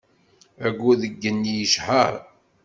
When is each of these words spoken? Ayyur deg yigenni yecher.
Ayyur 0.65 0.95
deg 1.01 1.13
yigenni 1.15 1.53
yecher. 1.59 2.13